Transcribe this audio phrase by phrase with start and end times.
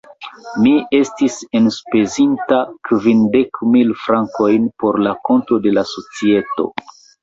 [0.61, 2.59] Mi estis enspezinta
[2.91, 6.73] kvindek mil frankojn por la konto de la societo.